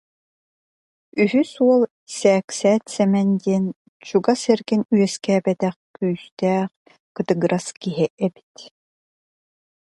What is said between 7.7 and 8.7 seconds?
киһи эбит